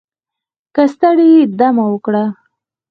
[0.75, 2.23] که ستړی یې دمه وکړه